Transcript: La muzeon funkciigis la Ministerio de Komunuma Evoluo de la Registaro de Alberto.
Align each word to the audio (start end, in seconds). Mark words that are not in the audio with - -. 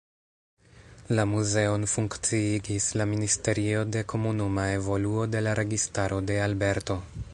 La 1.17 1.25
muzeon 1.33 1.83
funkciigis 1.91 2.87
la 3.01 3.07
Ministerio 3.11 3.83
de 3.97 4.03
Komunuma 4.15 4.67
Evoluo 4.79 5.27
de 5.35 5.45
la 5.49 5.55
Registaro 5.61 6.19
de 6.33 6.41
Alberto. 6.49 6.99